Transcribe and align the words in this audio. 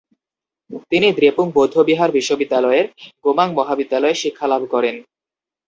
তিনি 0.91 1.07
দ্রেপুং 1.11 1.45
বৌদ্ধবিহার 1.51 2.09
বিশ্ববিদ্যালয়ের 2.11 2.85
গোমাং 3.23 3.47
মহাবিদ্যালয়ে 3.53 4.15
শিক্ষালাভ 4.15 4.61
করেন। 4.71 4.95